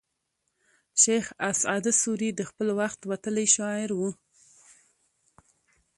شېخ 1.01 1.25
اسعد 1.49 1.85
سوري 2.01 2.29
د 2.35 2.41
خپل 2.49 2.67
وخت 2.79 2.99
وتلى 3.09 3.45
شاعر 3.55 3.89
وو. 3.99 4.09